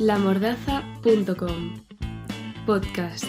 [0.00, 1.84] lamordaza.com
[2.64, 3.26] Podcast.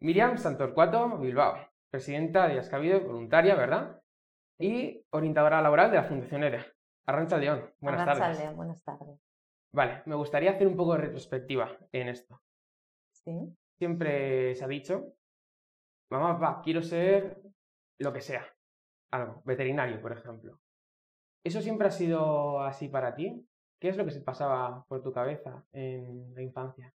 [0.00, 1.54] Miriam Santorcuato Bilbao,
[1.92, 4.02] presidenta de Ascavido, voluntaria, ¿verdad?
[4.58, 6.64] Y orientadora laboral de la Fundación ERE.
[7.06, 8.38] Arrancha León, buenas tardes.
[8.40, 9.20] León, buenas tardes.
[9.72, 12.42] Vale, me gustaría hacer un poco de retrospectiva en esto.
[13.12, 13.56] Sí.
[13.78, 15.14] Siempre se ha dicho,
[16.10, 17.40] mamá, papá, quiero ser
[18.00, 18.44] lo que sea.
[19.12, 20.58] Algo, veterinario, por ejemplo.
[21.44, 23.46] ¿Eso siempre ha sido así para ti?
[23.78, 26.94] ¿Qué es lo que se pasaba por tu cabeza en la infancia?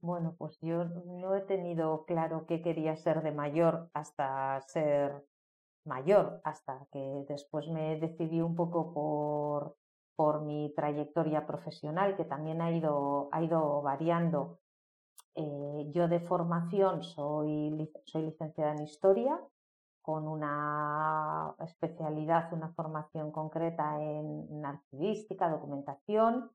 [0.00, 5.24] Bueno, pues yo no he tenido claro qué quería ser de mayor hasta ser
[5.84, 9.76] mayor, hasta que después me decidí un poco por,
[10.42, 13.28] mi trayectoria profesional, que también ha ido,
[13.82, 14.60] variando.
[15.34, 17.70] Eh, yo de formación soy
[18.14, 19.40] licenciada en historia,
[20.02, 26.50] con una especialidad, una formación concreta en archivística, documentación,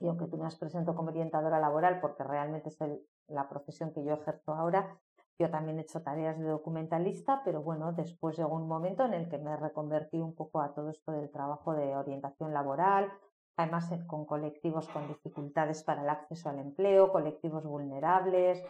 [0.00, 2.78] y aunque tú me has presentado como orientadora laboral, porque realmente es
[3.26, 4.98] la profesión que yo ejerzo ahora,
[5.38, 9.28] yo también he hecho tareas de documentalista, pero bueno, después llegó un momento en el
[9.28, 13.12] que me reconvertí un poco a todo esto del trabajo de orientación laboral,
[13.56, 18.64] además eh, con colectivos con dificultades para el acceso al empleo, colectivos vulnerables.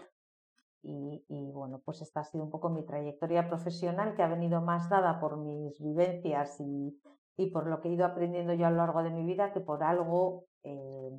[0.82, 4.60] Y, y, bueno, pues esta ha sido un poco mi trayectoria profesional que ha venido
[4.60, 7.00] más dada por mis vivencias y,
[7.36, 9.60] y por lo que he ido aprendiendo yo a lo largo de mi vida que
[9.60, 11.10] por algo eh,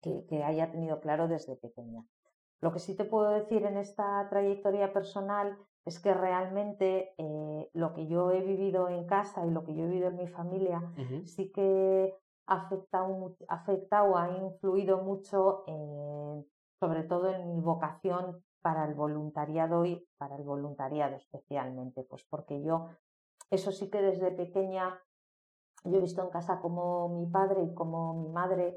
[0.00, 2.04] que, que haya tenido claro desde pequeña.
[2.60, 7.94] Lo que sí te puedo decir en esta trayectoria personal es que realmente eh, lo
[7.94, 10.80] que yo he vivido en casa y lo que yo he vivido en mi familia
[11.26, 12.14] sí que
[12.46, 16.46] ha afectado, afectado, ha influido mucho en-
[16.78, 22.62] sobre todo en mi vocación para el voluntariado y para el voluntariado especialmente, pues porque
[22.62, 22.88] yo
[23.50, 25.00] eso sí que desde pequeña
[25.84, 28.74] yo he visto en casa como mi padre y como mi madre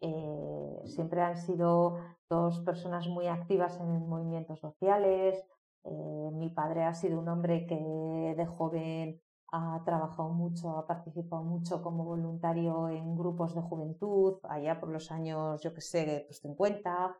[0.00, 1.96] eh, siempre han sido
[2.28, 5.42] dos personas muy activas en movimientos sociales.
[5.84, 9.20] Eh, mi padre ha sido un hombre que de joven
[9.52, 15.10] ha trabajado mucho, ha participado mucho como voluntario en grupos de juventud, allá por los
[15.12, 17.16] años, yo que sé, pues 50.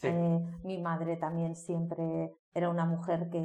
[0.00, 0.08] Sí.
[0.08, 3.40] Eh, mi madre también siempre era una mujer que,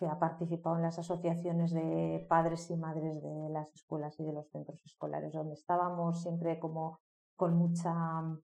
[0.00, 4.32] que ha participado en las asociaciones de padres y madres de las escuelas y de
[4.32, 7.00] los centros escolares donde estábamos, siempre como
[7.36, 8.40] con mucha mm,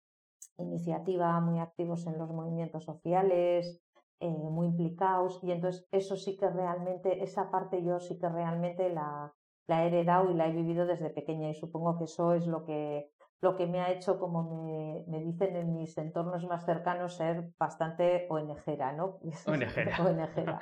[0.58, 3.80] iniciativa, muy activos en los movimientos sociales,
[4.18, 5.38] eh, muy implicados.
[5.42, 9.32] Y entonces eso sí que realmente, esa parte yo sí que realmente la,
[9.68, 12.64] la he heredado y la he vivido desde pequeña y supongo que eso es lo
[12.64, 17.14] que, lo que me ha hecho, como me, me dicen en mis entornos más cercanos,
[17.14, 19.20] ser bastante ONGera, ¿no?
[19.46, 19.96] ONGera.
[20.02, 20.60] ONGera.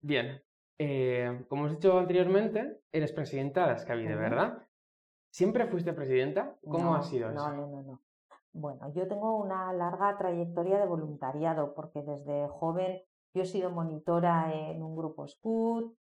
[0.00, 0.42] Bien,
[0.78, 4.22] eh, como os he dicho anteriormente, eres presidenta de Ascavide, Ujú.
[4.22, 4.58] ¿verdad?
[5.30, 6.56] ¿Siempre fuiste presidenta?
[6.62, 7.50] ¿Cómo No, ha sido no, eso?
[7.52, 8.00] No, no, no.
[8.52, 13.02] Bueno, yo tengo una larga trayectoria de voluntariado porque desde joven
[13.34, 15.94] yo he sido monitora en un grupo Scout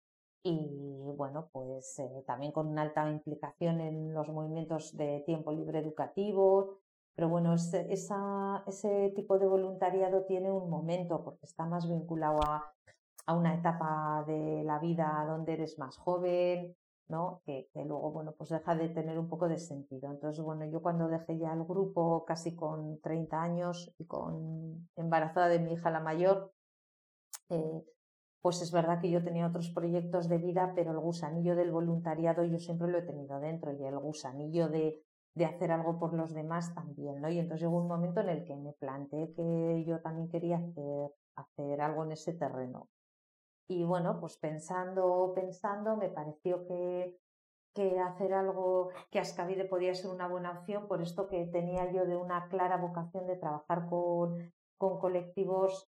[0.43, 5.79] y bueno, pues eh, también con una alta implicación en los movimientos de tiempo libre
[5.79, 6.79] educativo.
[7.15, 12.39] Pero bueno, ese, esa, ese tipo de voluntariado tiene un momento porque está más vinculado
[12.43, 12.73] a,
[13.27, 16.75] a una etapa de la vida donde eres más joven,
[17.07, 17.41] ¿no?
[17.45, 20.09] Que, que luego, bueno, pues deja de tener un poco de sentido.
[20.11, 25.47] Entonces, bueno, yo cuando dejé ya el grupo casi con 30 años y con embarazada
[25.49, 26.51] de mi hija la mayor,
[27.49, 27.83] eh,
[28.43, 32.43] pues es verdad que yo tenía otros proyectos de vida, pero el gusanillo del voluntariado
[32.43, 35.01] yo siempre lo he tenido dentro y el gusanillo de,
[35.33, 37.29] de hacer algo por los demás también, ¿no?
[37.29, 41.11] Y entonces llegó un momento en el que me planteé que yo también quería hacer,
[41.37, 42.89] hacer algo en ese terreno.
[43.69, 47.17] Y bueno, pues pensando, pensando, me pareció que,
[47.73, 52.05] que hacer algo, que Ascavide podía ser una buena opción, por esto que tenía yo
[52.05, 55.89] de una clara vocación de trabajar con, con colectivos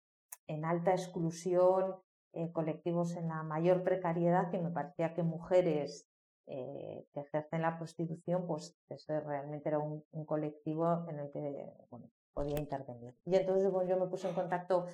[0.46, 1.94] en alta exclusión,
[2.32, 6.08] eh, colectivos en la mayor precariedad, que me parecía que mujeres
[6.46, 11.66] eh, que ejercen la prostitución, pues eso realmente era un, un colectivo en el que
[11.90, 13.14] bueno, podía intervenir.
[13.24, 14.86] Y entonces bueno, yo me puse en contacto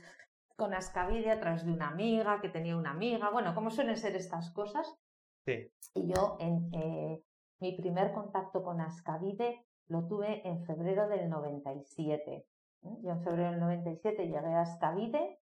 [0.57, 4.17] con Ascavide a través de una amiga, que tenía una amiga, bueno, como suelen ser
[4.17, 4.97] estas cosas.
[5.45, 5.71] Sí.
[5.95, 7.23] Y yo, en, eh,
[7.61, 12.35] mi primer contacto con Ascavide lo tuve en febrero del 97.
[12.35, 12.47] ¿eh?
[13.03, 15.39] Yo en febrero del 97 llegué a Ascavide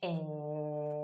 [0.00, 1.03] eh,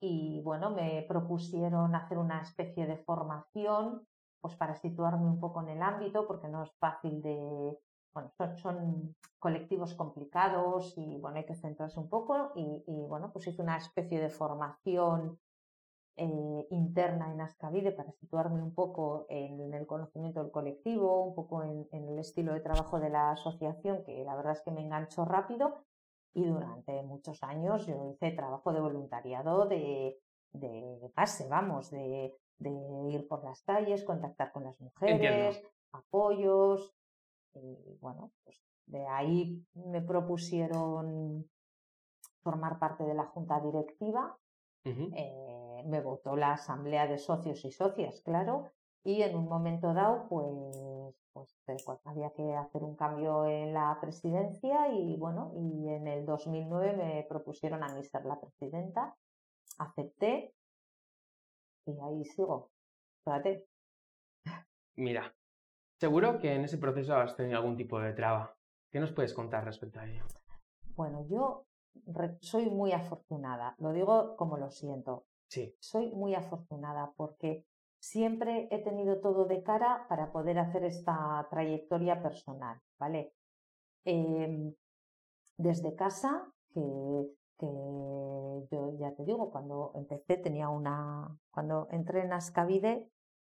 [0.00, 4.06] y bueno, me propusieron hacer una especie de formación
[4.40, 7.78] pues para situarme un poco en el ámbito, porque no es fácil de,
[8.12, 13.46] bueno, son, son colectivos complicados y bueno, hay que centrarse un poco y, bueno, pues
[13.46, 15.38] hice una especie de formación
[16.16, 21.64] eh, interna en Ascavide para situarme un poco en, el conocimiento del colectivo, un poco
[21.64, 25.24] en, el estilo de trabajo de la asociación, que la verdad es que me enganchó
[25.24, 25.84] rápido.
[26.34, 30.18] Y durante muchos años yo hice trabajo de voluntariado de,
[30.52, 32.32] de base, vamos, de,
[33.10, 36.94] ir por las calles, contactar con las mujeres, apoyos.
[37.54, 41.48] Y bueno, pues de ahí me propusieron
[42.42, 44.36] formar parte de la junta directiva
[44.84, 48.70] eh, me votó la asamblea de socios y socias, claro,
[49.04, 53.74] y en un momento dado, pues, pues, eh, pues, había que hacer un cambio en
[53.74, 59.14] la presidencia y bueno, y en el 2009 me propusieron a mí ser la presidenta,
[59.78, 60.54] acepté
[61.86, 62.70] y ahí sigo.
[63.18, 63.66] Espérate.
[64.96, 65.34] Mira,
[66.00, 68.56] seguro que en ese proceso has tenido algún tipo de traba.
[68.90, 70.24] ¿Qué nos puedes contar respecto a ello?
[70.96, 71.66] Bueno, yo
[72.40, 75.26] soy muy afortunada, lo digo como lo siento.
[75.48, 75.74] Sí.
[75.80, 77.64] Soy muy afortunada porque
[78.04, 83.32] siempre he tenido todo de cara para poder hacer esta trayectoria personal, ¿vale?
[84.04, 84.74] Em,
[85.56, 86.80] desde casa, que,
[87.58, 87.66] que,
[88.70, 93.08] yo ya te digo, cuando empecé tenía una, cuando entré en Ascavide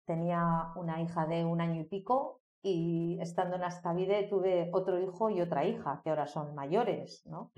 [0.05, 5.29] tenía una hija de un año y pico y estando en Ascavide tuve otro hijo
[5.29, 7.51] y otra hija que ahora son mayores, ¿no?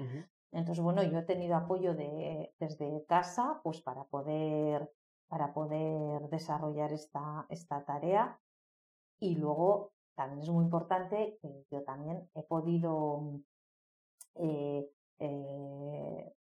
[0.51, 4.91] Entonces, bueno, yo he tenido apoyo de, desde casa pues para poder,
[5.33, 8.39] para poder desarrollar esta, esta tarea.
[9.19, 13.39] Y luego también es muy importante que yo también he podido
[14.35, 14.87] eh,
[15.17, 16.33] eh,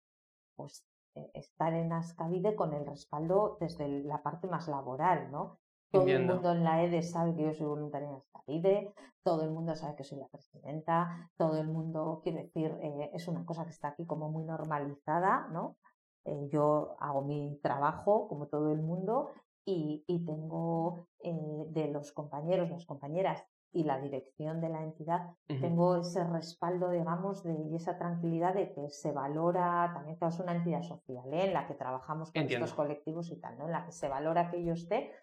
[0.58, 0.86] pues,
[1.16, 5.60] eh, estar en Ascavide con el respaldo desde la parte más laboral, ¿no?
[5.90, 8.92] Todo el mundo en la EDE sabe que yo soy voluntaria en esta vida,
[9.24, 13.30] todo el mundo sabe que soy la presidenta, todo el mundo, quiere decir, eh, es
[13.30, 15.78] una cosa que está aquí como muy normalizada, ¿no?
[16.26, 19.32] Eh, yo hago mi trabajo como todo el mundo
[19.66, 25.96] y, tengo eh, de los compañeros, las compañeras y la dirección de la entidad, tengo
[25.96, 30.54] ese respaldo, digamos, de, y esa tranquilidad de que se valora, también que es una
[30.54, 33.66] entidad social en la que trabajamos con estos colectivos y tal, ¿no?
[33.68, 35.14] En la que se valora que yo esté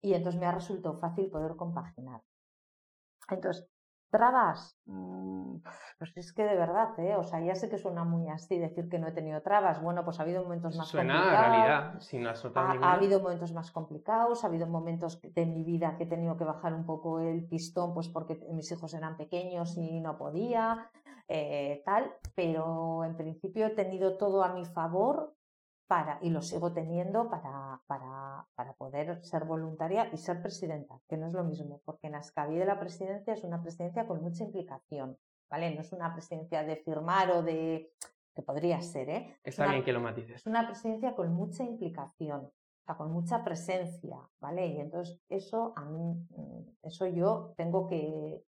[0.00, 2.22] y entonces me ha resultado fácil poder compaginar.
[3.28, 3.68] Entonces,
[4.10, 5.56] trabas, mm,
[5.98, 7.16] pues es que de verdad, ¿eh?
[7.16, 9.80] o sea, ya sé que suena muy así decir que no he tenido trabas.
[9.80, 11.24] Bueno, pues ha habido momentos más complicados.
[11.24, 12.34] Suena realidad, sin ha,
[12.82, 16.44] ha habido momentos más complicados, ha habido momentos de mi vida que he tenido que
[16.44, 20.90] bajar un poco el pistón, pues porque mis hijos eran pequeños y no podía,
[21.28, 25.34] eh, tal, pero en principio he tenido todo a mi favor
[25.90, 31.16] para, y lo sigo teniendo para, para, para, poder ser voluntaria y ser presidenta, que
[31.16, 35.18] no es lo mismo, porque en de la presidencia es una presidencia con mucha implicación,
[35.50, 35.74] ¿vale?
[35.74, 37.92] No es una presidencia de firmar o de...
[38.36, 39.36] que podría ser, ¿eh?
[39.42, 40.36] Está bien que lo matices.
[40.36, 44.68] Es una presidencia con mucha implicación, o sea, con mucha presencia, ¿vale?
[44.68, 48.44] Y entonces eso a mí, mm, eso yo tengo que,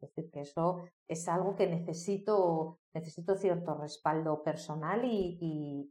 [0.00, 5.90] es decir, que eso es algo que necesito, necesito cierto respaldo personal y,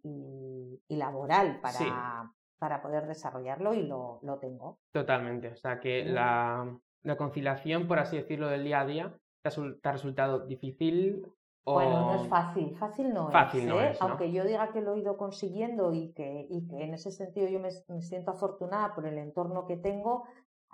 [0.90, 4.80] laboral para, para poder desarrollarlo y lo, tengo.
[4.92, 5.50] Totalmente.
[5.50, 6.78] O sea que la,
[7.18, 9.50] conciliación, por así decirlo, del día a día, ¿te
[9.90, 11.26] ha, resultado difícil?
[11.66, 13.96] Bueno, no es fácil, fácil no es.
[13.96, 13.98] ¿eh?
[14.00, 17.48] Aunque yo diga que lo he ido consiguiendo y que, y que en ese sentido
[17.50, 20.26] yo me, me siento afortunada por el entorno que tengo,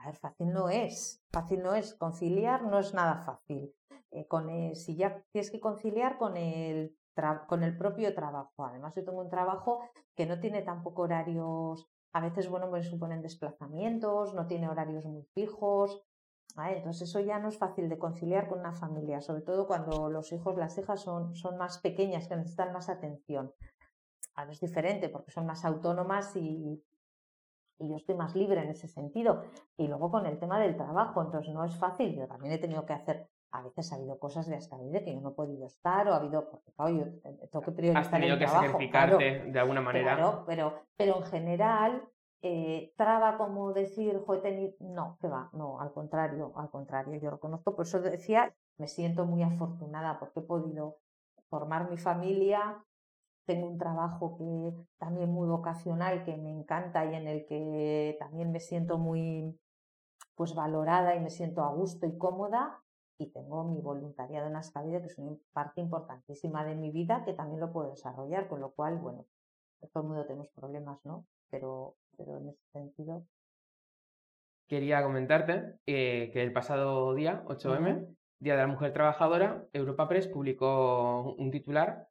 [0.01, 3.73] a ver, fácil no es, fácil no es, conciliar no es nada fácil.
[4.11, 6.97] Eh, con si ya tienes que conciliar con el,
[7.47, 8.65] con el propio trabajo.
[8.65, 9.79] Además, yo tengo un trabajo
[10.15, 15.23] que no tiene tampoco horarios, a veces, bueno, me suponen desplazamientos, no tiene horarios muy
[15.33, 16.03] fijos.
[16.57, 20.33] Entonces, eso ya no es fácil de conciliar con una familia, sobre todo cuando los
[20.33, 23.53] hijos, las hijas son, son más pequeñas, que necesitan más atención.
[24.35, 26.83] Ahora es diferente porque son más autónomas y
[27.81, 29.43] y yo estoy más libre en ese sentido.
[29.77, 32.15] Y luego con el tema del trabajo, entonces no es fácil.
[32.15, 35.21] Yo también he tenido que hacer, a veces ha habido cosas de hasta que yo
[35.21, 37.05] no he podido estar o ha habido, porque claro, yo
[37.49, 40.15] tengo que priorizar Has tenido que sacrificarte de alguna manera.
[40.15, 42.07] Claro, pero, pero en general,
[42.41, 44.73] eh, traba como decir, tenido...
[44.79, 49.25] no, que va, no, al contrario, al contrario, yo reconozco, por eso decía, me siento
[49.25, 50.97] muy afortunada porque he podido
[51.49, 52.83] formar mi familia,
[53.45, 58.51] tengo un trabajo que también muy vocacional, que me encanta y en el que también
[58.51, 59.59] me siento muy
[60.35, 62.81] pues valorada y me siento a gusto y cómoda.
[63.17, 67.33] Y tengo mi voluntariado en Ascavide, que es una parte importantísima de mi vida, que
[67.33, 69.27] también lo puedo desarrollar, con lo cual, bueno,
[69.93, 71.27] todo el mundo tenemos problemas, ¿no?
[71.51, 73.23] Pero, pero en ese sentido.
[74.67, 78.07] Quería comentarte eh, que el pasado día, 8M,
[78.39, 82.07] Día de la Mujer Trabajadora, Europa Press publicó un titular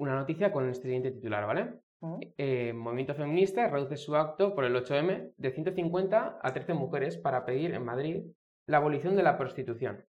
[0.00, 1.74] una noticia con el siguiente titular, ¿vale?
[2.00, 2.18] ¿Mm?
[2.38, 7.44] eh, movimiento feminista reduce su acto por el 8M de 150 a 13 mujeres para
[7.44, 8.24] pedir en Madrid
[8.66, 10.06] la abolición de la prostitución.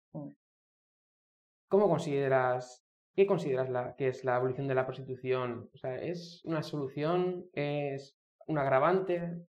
[1.67, 2.83] ¿Cómo consideras,
[3.15, 5.69] qué consideras la, que es la abolición de la prostitución?
[5.73, 7.45] O sea, ¿es una solución?
[7.53, 9.45] ¿Es un agravante?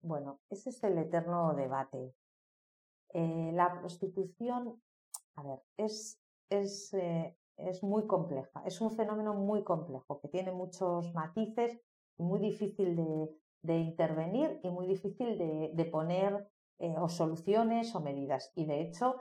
[0.00, 2.14] Bueno, ese es el eterno debate.
[3.12, 4.80] Eh, la prostitución,
[5.36, 10.52] a ver, es, es, eh, es muy compleja, es un fenómeno muy complejo que tiene
[10.52, 11.80] muchos matices,
[12.16, 16.48] muy difícil de, intervenir y muy difícil de, poner
[16.78, 18.52] eh, o soluciones o medidas.
[18.54, 19.16] Y de hecho,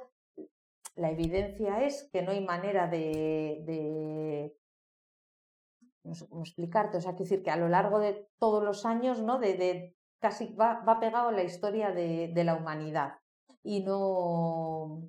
[0.95, 4.55] la evidencia es que no hay manera de,
[6.03, 8.85] no sé cómo explicarte, o sea, quiero decir que a lo largo de todos los
[8.85, 9.39] años, ¿no?
[9.39, 13.15] De, casi va, pegado la historia de, de la humanidad
[13.63, 15.01] y no,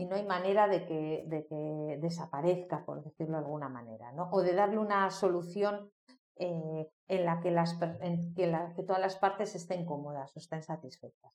[0.00, 4.30] y no hay manera de que, de que desaparezca, por decirlo de alguna manera, ¿no?
[4.32, 5.92] O de darle una solución
[6.36, 10.38] eh, en la que, las, en que, la, que todas las partes estén cómodas o
[10.38, 11.34] estén satisfechas.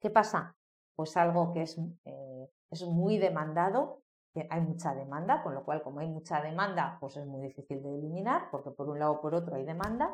[0.00, 0.56] ¿Qué pasa?
[0.96, 5.80] Pues algo que es, eh, es muy demandado, que hay mucha demanda, con lo cual
[5.80, 9.20] como hay mucha demanda, pues es muy difícil de eliminar, porque por un lado o
[9.20, 10.12] por otro hay demanda.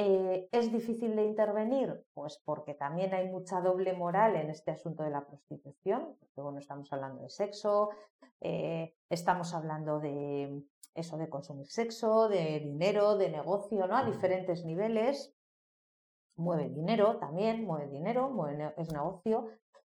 [0.00, 2.04] Eh, ¿Es difícil de intervenir?
[2.14, 6.60] Pues porque también hay mucha doble moral en este asunto de la prostitución, porque bueno,
[6.60, 7.90] estamos hablando de sexo,
[8.40, 10.62] eh, estamos hablando de
[10.94, 13.96] eso de consumir sexo, de dinero, de negocio, ¿no?
[13.96, 15.34] A diferentes niveles.
[16.36, 19.48] Mueve dinero también, mueve dinero, mueve, es negocio.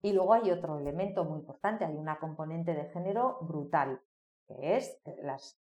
[0.01, 4.01] Y luego hay otro elemento muy importante, hay una componente de género brutal,
[4.49, 5.61] que es las,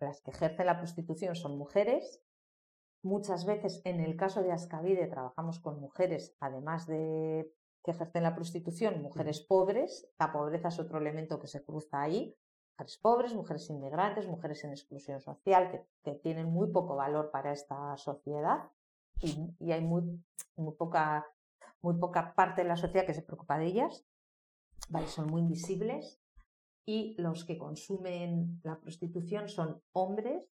[0.00, 2.22] las que ejercen la prostitución son mujeres,
[3.04, 7.52] Muchas veces, en el caso de Ascavide, trabajamos con mujeres, además de
[7.84, 10.08] que ejercen la prostitución, mujeres pobres.
[10.18, 12.34] La pobreza es otro elemento que se cruza ahí.
[12.72, 17.52] Mujeres pobres, mujeres inmigrantes, mujeres en exclusión social, que, que tienen muy poco valor para
[17.52, 18.70] esta sociedad
[19.20, 20.24] y, y hay muy,
[20.56, 21.26] muy, poca,
[21.82, 24.06] muy poca parte de la sociedad que se preocupa de ellas.
[24.88, 26.22] Vale, son muy invisibles.
[26.86, 30.53] Y los que consumen la prostitución son hombres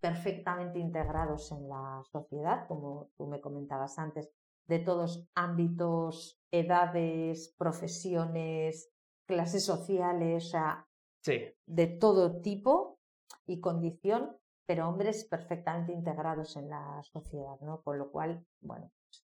[0.00, 4.30] perfectamente integrados en la sociedad, como tú me comentabas antes,
[4.66, 8.90] de todos ámbitos, edades, profesiones,
[9.26, 10.86] clases sociales, o sea,
[11.22, 11.38] Sí.
[11.66, 12.98] de todo tipo
[13.46, 17.82] y condición, pero hombres perfectamente integrados en la sociedad, ¿no?
[17.82, 18.90] Con lo cual, bueno,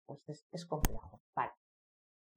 [0.05, 1.21] pues es, es complejo.
[1.35, 1.53] Vale.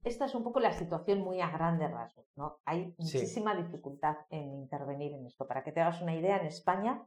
[0.03, 2.59] Esta es un poco la situación muy a grandes rasgos, ¿no?
[2.65, 3.17] Hay Sí.
[3.17, 5.47] muchísima dificultad en intervenir en esto.
[5.47, 7.05] Para que te hagas una idea, en España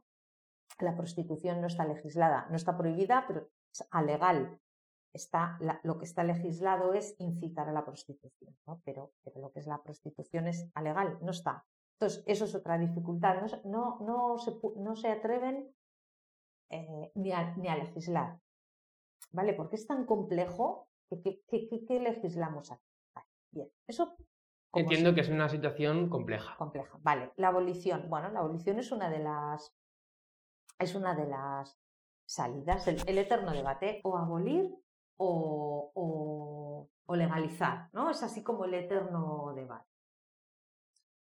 [0.85, 4.59] la prostitución no está legislada, no está prohibida, pero es alegal.
[5.13, 8.79] Está, la- lo que está legislado es incitar a la prostitución, ¿no?
[8.85, 11.65] pero, pero lo que es la prostitución es alegal, no está.
[11.99, 13.41] Entonces, eso es otra dificultad.
[13.41, 15.73] No, se- no, no, se, no se atreven
[16.69, 18.39] eh, ni, a, ni a legislar.
[19.31, 19.53] ¿Vale?
[19.53, 22.85] Porque es tan complejo que, que, que- que- que legislamos aquí.
[23.15, 23.69] Vale, bien.
[23.87, 24.15] Eso
[24.71, 26.55] Entiendo que es una situación compleja.
[26.57, 26.99] compleja.
[27.01, 28.07] Vale, la abolición.
[28.07, 29.73] Bueno, la abolición es una de las
[30.79, 31.77] es una de las
[32.25, 34.73] salidas, el, eterno debate, o abolir
[35.17, 38.11] o, o- legalizar, ¿no?
[38.11, 39.89] Es así como el eterno debate.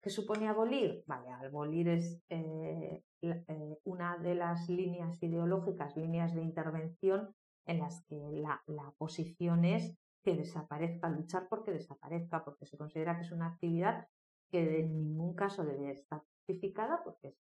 [0.01, 1.03] ¿Qué supone abolir?
[1.05, 7.35] Vale, abolir es eh, eh, una de las líneas ideológicas, líneas de intervención
[7.65, 13.15] en las que la, la posición es que desaparezca, luchar porque desaparezca, porque se considera
[13.15, 14.07] que es una actividad
[14.49, 17.35] que en ningún caso debe estar justificada porque es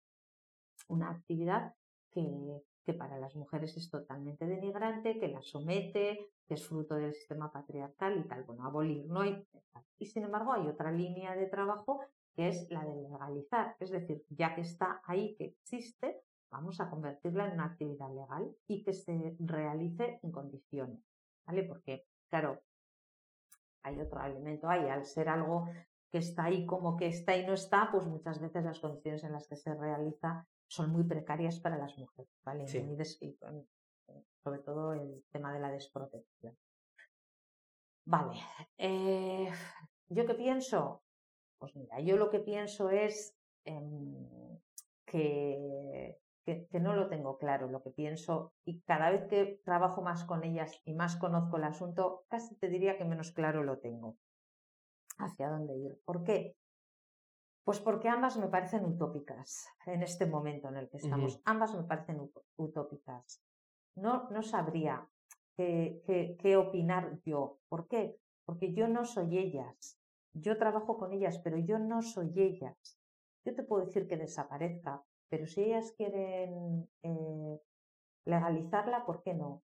[0.88, 1.75] una actividad
[2.12, 7.50] que, para las mujeres es totalmente denigrante, que las somete, que es fruto del sistema
[7.50, 8.45] patriarcal y tal.
[8.45, 9.25] Bueno, abolir no.
[9.99, 12.00] Y sin embargo hay otra línea de trabajo
[12.35, 13.76] que es la de legalizar.
[13.81, 18.54] Es decir, ya que está ahí, que existe, vamos a convertirla en una actividad legal
[18.66, 21.00] y que se realice en condiciones.
[21.47, 21.64] ¿Vale?
[21.64, 22.61] Porque, claro,
[23.83, 25.69] hay otro elemento ahí, al ser algo
[26.11, 29.33] que está ahí como que está y no está, pues muchas veces las condiciones en
[29.33, 32.67] las que se realiza son muy precarias para las mujeres, ¿vale?
[32.67, 32.79] Sí.
[32.79, 33.62] Y, mm,
[34.43, 36.57] sobre todo el tema de la desprotección.
[38.07, 38.41] Vale,
[38.79, 39.52] eh,
[40.09, 41.02] ¿yo qué pienso?
[41.59, 43.37] Pues mira, yo lo que pienso es
[43.67, 44.59] em,
[45.05, 50.00] que, que, que no lo tengo claro, lo que pienso, y cada vez que trabajo
[50.00, 53.79] más con ellas y más conozco el asunto, casi te diría que menos claro lo
[53.79, 54.17] tengo.
[55.19, 56.00] ¿Hacia dónde ir?
[56.07, 56.57] ¿Por qué?
[57.64, 61.40] Pues porque ambas me parecen utópicas en este momento en el que estamos.
[61.45, 63.40] Ambas me parecen ut- utópicas.
[63.95, 65.07] No, no sabría
[65.57, 67.59] qué, qué- qué opinar yo.
[67.69, 68.19] ¿Por qué?
[68.45, 69.99] Porque yo no soy ellas.
[70.35, 72.99] Yo trabajo con ellas, pero yo no soy ellas.
[73.45, 77.61] Yo te puedo decir que desaparezca, pero si ellas quieren eh,
[78.25, 79.62] legalizarla, ¿por qué no?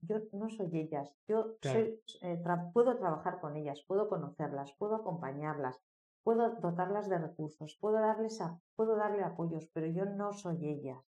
[0.00, 2.40] Yo no soy ellas, yo soy, eh,
[2.72, 5.80] puedo trabajar con ellas, puedo conocerlas, puedo acompañarlas,
[6.22, 11.02] puedo dotarlas de recursos, puedo darles a, puedo darle apoyos, pero yo no soy ellas,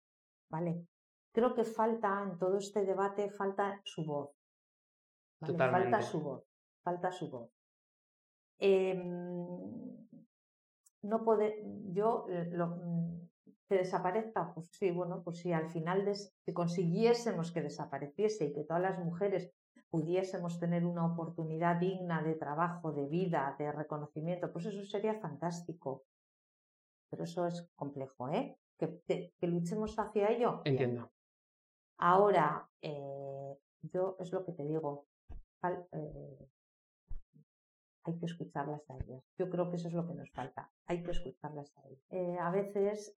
[0.48, 0.86] ¿vale?
[1.32, 4.30] Creo que falta en todo este debate, falta su voz.
[5.40, 6.44] Falta su voz,
[6.82, 7.50] falta su voz.
[8.58, 9.06] Em,
[11.02, 11.62] no puede,
[11.92, 12.76] yo lo,
[13.70, 18.64] que desaparezca, pues sí, bueno, pues si al final si consiguiésemos que desapareciese y que
[18.64, 19.52] todas las mujeres
[19.90, 26.04] pudiésemos tener una oportunidad digna de trabajo, de vida, de reconocimiento, pues eso sería fantástico.
[27.10, 28.56] Pero eso es complejo, ¿eh?
[28.78, 29.02] Que,
[29.38, 30.62] que luchemos hacia ello.
[30.64, 31.10] Entiendo.
[32.02, 35.06] Ahora, eh, yo es lo que te digo,
[35.62, 36.48] eh,
[38.04, 39.22] hay que escucharlas a ellas.
[39.38, 42.02] Yo creo que eso es lo que nos falta, hay que escucharlas a ellas.
[42.08, 43.14] Eh, a veces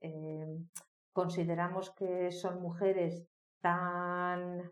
[1.13, 3.25] consideramos que son mujeres
[3.61, 4.69] tan,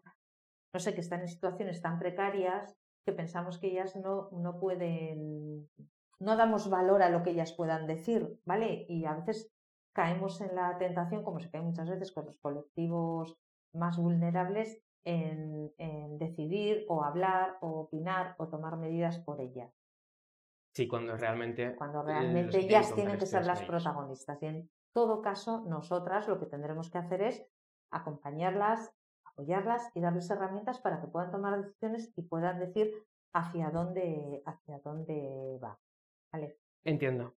[0.73, 2.75] no sé, que están en situaciones tan precarias
[3.05, 5.67] que pensamos que ellas no, no pueden,
[6.19, 8.85] no damos valor a lo que ellas puedan decir, ¿vale?
[8.87, 9.51] Y a veces
[9.93, 13.37] caemos en la tentación, como se cae muchas veces con los colectivos
[13.73, 15.71] más vulnerables en,
[16.19, 19.73] decidir o hablar o opinar o tomar medidas por ellas.
[20.73, 21.75] Sí, cuando realmente.
[21.75, 24.41] Cuando realmente ellas tienen que ser las protagonistas.
[24.43, 27.45] Y en todo caso, nosotras lo que tendremos que hacer es
[27.89, 28.93] acompañarlas,
[29.41, 32.93] apoyarlas y darles herramientas para que puedan tomar decisiones y puedan decir
[33.33, 35.79] hacia dónde, hacia dónde va.
[36.31, 36.57] ¿Vale?
[36.83, 37.33] Entiendo.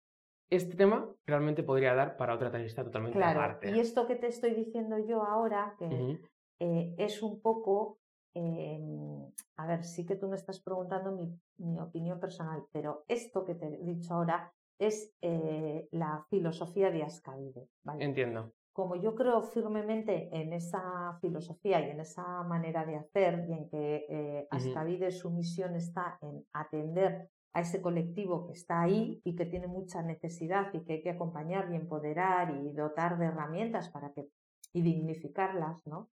[0.50, 3.70] Este tema realmente podría dar para otra entrevista totalmente claro, aparte.
[3.70, 6.20] Y esto que te estoy diciendo yo ahora, que
[6.61, 7.99] eh, es un poco,
[8.34, 9.25] em,
[9.56, 11.40] a ver, sí que tú me estás preguntando mi,
[11.80, 17.68] opinión personal, pero esto que te he dicho ahora es eh, la filosofía de Ascavide.
[17.84, 18.04] ¿vale?
[18.04, 18.52] Entiendo.
[18.75, 23.69] Como yo creo firmemente en esa filosofía y en esa manera de hacer y en
[23.71, 29.37] que eh, Ascavide su misión está en atender a ese colectivo que está ahí y
[29.37, 33.89] que tiene mucha necesidad y que hay que acompañar y empoderar y dotar de herramientas
[33.91, 34.28] para que
[34.73, 36.10] y dignificarlas, ¿no?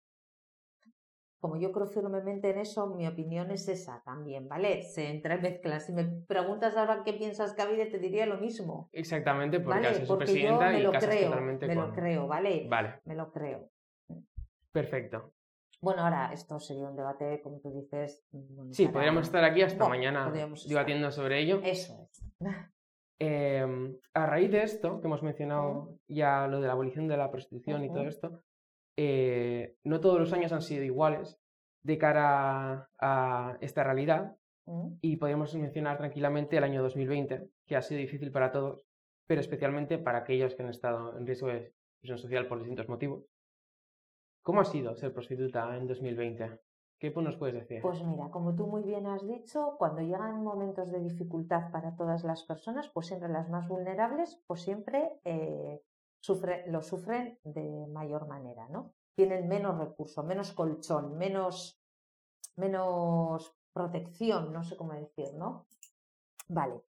[1.40, 4.83] Como yo creo firmemente en eso, mi opinión es esa también, ¿vale?
[4.83, 5.81] Se entremezcla.
[5.81, 8.90] Si me preguntas ahora qué piensas Cavide, te diría lo mismo.
[8.92, 10.07] Exactamente, porque ¿vale?
[10.07, 12.66] su presidenta me lo y creo, me lo creo, ¿vale?
[12.68, 13.00] Vale.
[13.05, 13.70] Me lo creo.
[14.70, 15.33] Perfecto.
[15.81, 18.22] Bueno, ahora esto sería un debate, como tú dices.
[18.72, 20.31] sí, podríamos estar aquí hasta mañana
[20.68, 21.61] debatiendo sobre ello.
[21.64, 22.22] Eso es.
[23.18, 27.31] Em, a raíz de esto, que hemos mencionado ya lo de la abolición de la
[27.31, 28.42] prostitución y todo esto,
[28.96, 31.38] eh, no todos los años han sido iguales
[31.83, 34.37] de cara a esta realidad
[35.00, 38.87] y podríamos mencionar tranquilamente el año 2020, que ha sido difícil para todos,
[39.26, 41.72] pero especialmente para aquellos que han estado en riesgo de
[42.03, 43.24] exclusión social por distintos motivos.
[44.42, 46.61] ¿Cómo ha sido ser prostituta en 2020?
[47.00, 47.81] ¿Qué nos puedes decir?
[47.81, 52.24] Pues mira, como tú muy bien has dicho, cuando llegan momentos de dificultad para todas
[52.24, 55.83] las personas, pues siempre las más vulnerables, pues siempre eh,
[56.66, 58.92] lo sufren de mayor manera, ¿no?
[59.14, 61.80] Tienen menos recursos, menos colchón, menos,
[62.56, 65.66] menos protección, no sé cómo decir, ¿no?
[66.48, 66.83] Vale.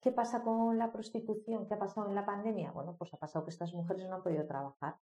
[0.00, 1.66] ¿Qué pasa con la prostitución?
[1.66, 2.70] ¿Qué ha pasado en la pandemia?
[2.72, 4.96] Bueno, pues ha pasado que estas mujeres no han podido trabajar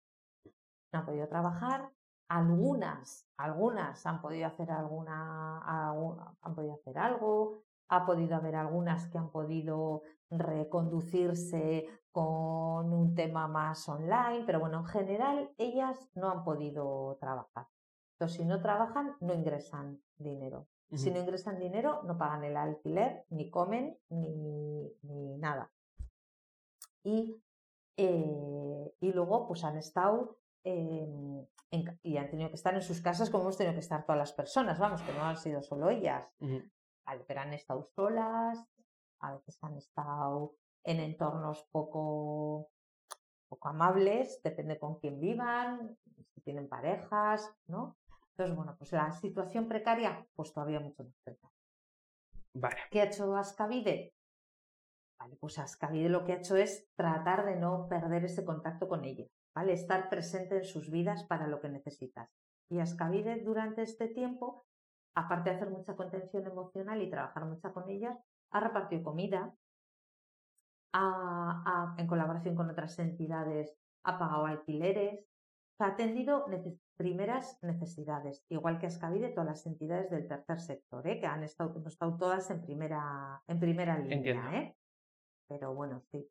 [0.91, 1.89] no han podido trabajar.
[2.27, 5.59] Algunas, algunas han podido hacer alguna,
[6.41, 7.63] han podido hacer algo.
[7.89, 14.79] Ha podido haber algunas que han podido reconducirse con un tema más online, pero bueno,
[14.79, 17.67] en general ellas no han podido trabajar.
[18.13, 20.67] Entonces, si no trabajan, no ingresan dinero.
[20.93, 25.71] Si no ingresan dinero, no pagan el alquiler, ni comen, ni, nada.
[27.01, 27.41] Y,
[27.95, 31.45] eh, y luego, pues han estado Em,
[32.03, 34.33] y han tenido que estar en sus casas como hemos tenido que estar todas las
[34.33, 36.27] personas, vamos, que no han sido solo ellas.
[37.27, 38.63] pero han estado solas,
[39.19, 42.69] a veces han estado en entornos poco,
[43.47, 45.97] poco amables, depende con quién vivan,
[46.33, 47.97] si tienen parejas, ¿no?
[48.31, 51.55] Entonces, bueno, pues la situación precaria, pues todavía mucho más precaria.
[52.53, 52.77] Vale.
[52.89, 54.13] ¿Qué ha hecho Ascavide?
[55.19, 59.05] Vale, pues Ascavide lo que ha hecho es tratar de no perder ese contacto con
[59.05, 59.25] ella.
[59.53, 59.73] ¿vale?
[59.73, 62.29] Estar presente en sus vidas para lo que necesitas.
[62.69, 64.65] Y Ascavide durante este tiempo,
[65.15, 68.17] aparte de hacer mucha contención emocional y trabajar mucho con ellas,
[68.51, 69.53] ha repartido comida,
[70.93, 75.25] en colaboración con otras entidades, ha pagado alquileres,
[75.79, 76.45] ha atendido
[76.95, 81.19] primeras necesidades, igual que Ascavide, todas las entidades del tercer sector, ¿eh?
[81.19, 84.59] que han estado, hemos estado todas en primera, en primera línea.
[84.59, 84.75] ¿eh?
[85.47, 86.29] Pero bueno, sí,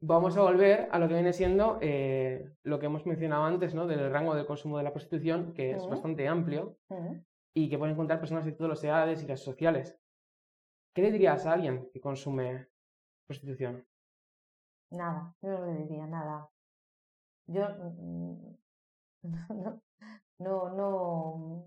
[0.00, 3.86] vamos a volver a lo que viene siendo eh, lo que hemos mencionado antes, ¿no?
[3.86, 5.90] Del rango de consumo de la prostitución, que es Ujú.
[5.90, 7.24] bastante amplio Ujú.
[7.54, 9.98] y que pueden encontrar personas de todas las edades y las sociales.
[10.94, 12.68] ¿Qué le dirías a alguien que consume
[13.26, 13.84] prostitución?
[14.90, 16.48] Nada, yo no le diría nada.
[17.46, 18.56] Yo mm,
[19.62, 19.82] no,
[20.38, 21.66] no, no,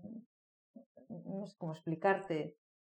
[1.08, 2.56] no sé cómo explicarte.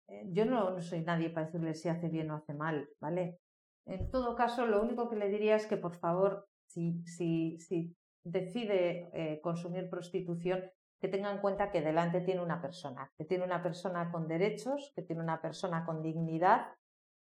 [0.08, 3.38] Eh, Yo no, no soy nadie para decirle si hace bien o hace mal, ¿vale?
[3.86, 7.96] En todo caso, lo único que le diría es que, por favor, si, si, si
[8.24, 10.64] decide eh, consumir prostitución,
[11.00, 14.92] que tenga en cuenta que delante tiene una persona, que tiene una persona con derechos,
[14.94, 16.66] que tiene una persona con dignidad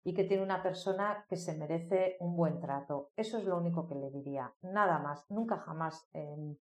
[0.07, 3.09] y que tiene una persona que se merece un buen trato.
[3.17, 4.53] Eso es lo único que le diría.
[4.61, 5.25] Nada más.
[5.29, 6.55] Nunca jamás eh,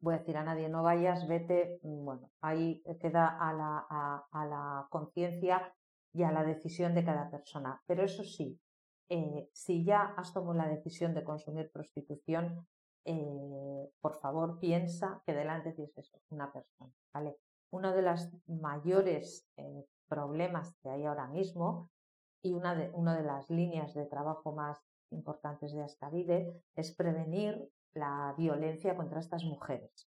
[0.00, 1.78] voy a decir a nadie no vayas, vete.
[1.84, 3.86] Mm, Bueno, ahí queda a la,
[4.32, 5.72] a, la conciencia
[6.12, 7.80] y a la decisión de cada persona.
[7.86, 8.60] Pero eso sí,
[9.08, 12.66] eh, si ya has tomado la decisión de consumir prostitución,
[13.04, 16.92] eh, por favor piensa que delante tienes una persona.
[17.14, 17.38] ¿vale?
[17.70, 21.88] Uno de los mayores eh, problemas que hay ahora mismo
[22.42, 27.70] y una de, una de las líneas de trabajo más importantes de Ascavide es prevenir
[27.94, 30.08] la violencia contra estas mujeres.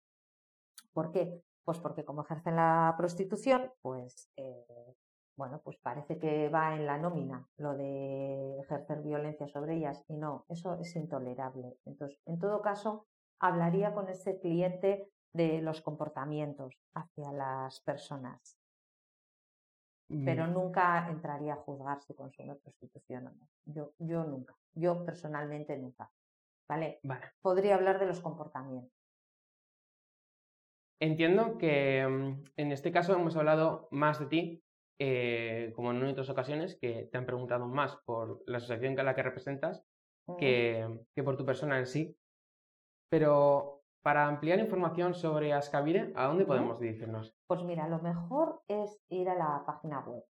[0.93, 1.41] ¿Por qué?
[1.63, 4.95] Pues porque como ejercen la prostitución, pues eh,
[5.37, 10.17] bueno, pues parece que va en la nómina lo de ejercer violencia sobre ellas y
[10.17, 11.77] no, eso es intolerable.
[11.85, 13.05] Entonces, en todo caso,
[13.39, 18.56] hablaría con ese cliente de los comportamientos hacia las personas,
[20.09, 23.49] pero nunca entraría a juzgar si consume prostitución o no.
[23.65, 26.09] Yo, yo nunca, yo personalmente nunca.
[26.67, 26.99] ¿Vale?
[27.03, 27.31] Vale.
[27.41, 28.91] Podría hablar de los comportamientos.
[30.99, 34.63] Entiendo que mm, en este caso hemos hablado más de ti,
[34.99, 39.13] eh, como en otras ocasiones, que te han preguntado más por la asociación a la
[39.13, 39.83] que representas
[40.39, 42.17] que, que por tu persona en sí.
[43.09, 43.76] Pero
[44.07, 47.35] para ampliar información sobre Ascavide, ¿a dónde podemos dirigirnos?
[47.45, 50.23] Pues mira, lo mejor es ir a la página web,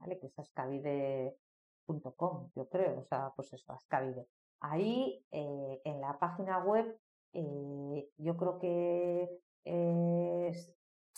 [0.00, 0.18] ¿vale?
[0.18, 4.26] Que es ascavide.com, yo creo, o sea, pues eso, Ascavide.
[4.60, 6.98] Ahí, eh, en la página web,
[7.34, 9.28] eh, yo creo que
[9.66, 10.52] eh,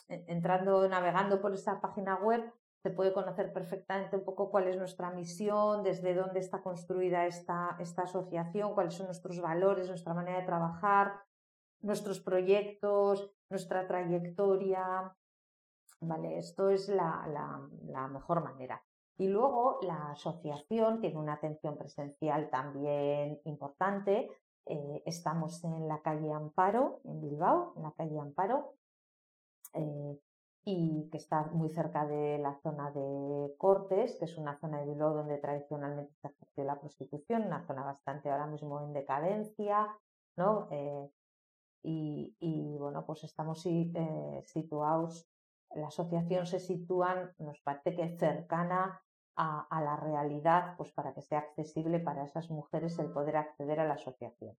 [0.09, 4.77] en- entrando, navegando por esa página web, se puede conocer perfectamente un poco cuál es
[4.77, 10.41] nuestra misión, desde dónde está construida esta, esta asociación, cuáles son nuestros valores, nuestra manera
[10.41, 11.13] de trabajar,
[11.83, 15.15] nuestros proyectos, nuestra trayectoria.
[16.01, 17.27] Vale, esto es la,
[17.87, 18.83] la- mejor manera.
[19.19, 24.31] Y luego la asociación tiene una atención presencial también importante.
[24.67, 28.75] Eh, estamos en la calle Amparo, en Bilbao, en la calle Amparo,
[29.75, 30.19] eh,
[30.65, 34.87] y que está muy cerca de la zona de Cortes, que es una zona de
[34.87, 39.89] Bilbao donde tradicionalmente se ejerció la prostitución, una zona bastante ahora mismo en decadencia,
[40.37, 40.69] ¿no?
[40.71, 41.11] Eh,
[41.83, 45.29] y, y, bueno, pues estamos eh, situados,
[45.75, 49.03] la asociación se sitúa, nos parece que cercana
[49.37, 53.81] a, a la realidad, pues para que sea accesible para esas mujeres el poder acceder
[53.81, 54.57] a la asociación.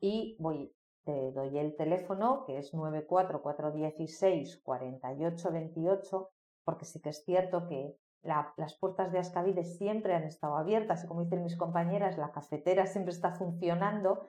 [0.00, 6.30] Y voy, te doy el teléfono, que es 94416 4828,
[6.64, 11.04] porque sí que es cierto que la- las puertas de Ascavide siempre han estado abiertas
[11.04, 14.28] y como dicen mis compañeras, la cafetera siempre está funcionando,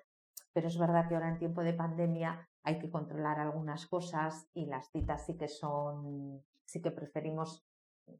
[0.53, 4.65] pero es verdad que ahora en tiempo de pandemia hay que controlar algunas cosas y
[4.65, 7.65] las citas sí que son, sí que preferimos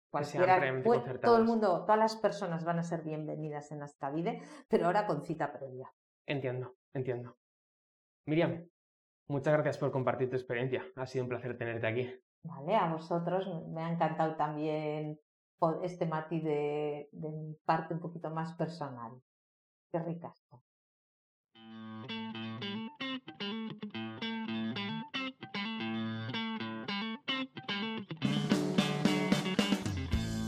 [0.09, 4.85] cualquiera, pues, todo el mundo, todas las personas van a ser bienvenidas en Ascavide, pero
[4.85, 5.91] ahora con cita previa.
[6.27, 7.37] Entiendo, entiendo.
[8.25, 8.69] Miriam,
[9.27, 10.83] muchas gracias por compartir tu experiencia.
[10.95, 12.13] Ha sido un placer tenerte aquí.
[12.43, 15.19] Vale, a vosotros me ha encantado también
[15.83, 19.11] este matiz de, de mi parte un poquito más personal.
[19.91, 20.63] Qué ricasco.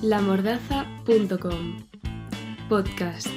[0.01, 1.77] lamordaza.com
[2.67, 3.29] Podcast